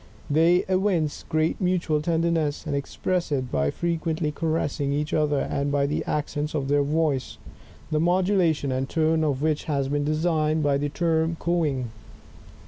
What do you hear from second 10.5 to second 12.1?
by the term cooing.